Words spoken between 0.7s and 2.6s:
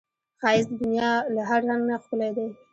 د دنیا له هر رنګ نه ښکلی دی